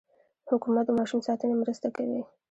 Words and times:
حکومت 0.49 0.83
د 0.87 0.91
ماشوم 0.97 1.19
ساتنې 1.27 1.55
مرسته 1.61 1.87
کوي. 1.95 2.21